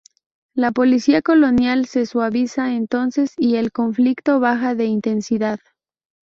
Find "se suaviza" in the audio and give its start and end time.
1.85-2.73